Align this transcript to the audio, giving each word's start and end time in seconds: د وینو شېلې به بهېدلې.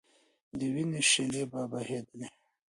د 0.59 0.59
وینو 0.73 1.01
شېلې 1.09 1.43
به 1.51 1.61
بهېدلې. 1.71 2.27